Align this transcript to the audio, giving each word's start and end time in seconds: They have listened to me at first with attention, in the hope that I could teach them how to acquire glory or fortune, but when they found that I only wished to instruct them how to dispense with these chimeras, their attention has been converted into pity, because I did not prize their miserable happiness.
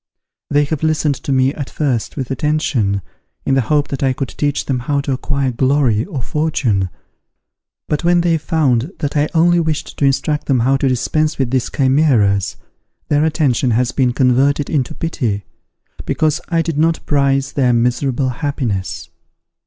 They 0.49 0.63
have 0.63 0.81
listened 0.81 1.13
to 1.17 1.31
me 1.31 1.53
at 1.53 1.69
first 1.69 2.17
with 2.17 2.31
attention, 2.31 3.03
in 3.45 3.53
the 3.53 3.61
hope 3.61 3.89
that 3.89 4.01
I 4.01 4.13
could 4.13 4.29
teach 4.29 4.65
them 4.65 4.79
how 4.79 4.99
to 5.01 5.11
acquire 5.13 5.51
glory 5.51 6.05
or 6.05 6.23
fortune, 6.23 6.89
but 7.87 8.03
when 8.03 8.21
they 8.21 8.39
found 8.39 8.93
that 8.97 9.15
I 9.15 9.29
only 9.35 9.59
wished 9.59 9.95
to 9.99 10.05
instruct 10.05 10.47
them 10.47 10.61
how 10.61 10.75
to 10.77 10.89
dispense 10.89 11.37
with 11.37 11.51
these 11.51 11.69
chimeras, 11.69 12.55
their 13.09 13.23
attention 13.23 13.69
has 13.77 13.91
been 13.91 14.11
converted 14.11 14.71
into 14.71 14.95
pity, 14.95 15.45
because 16.03 16.41
I 16.49 16.63
did 16.63 16.79
not 16.79 17.05
prize 17.05 17.51
their 17.51 17.71
miserable 17.71 18.29
happiness. 18.29 19.07